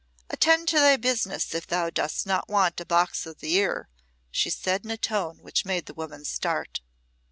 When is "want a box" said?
2.49-3.27